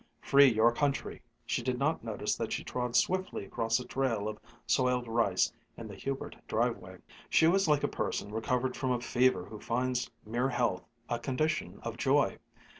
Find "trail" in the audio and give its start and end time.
3.85-4.27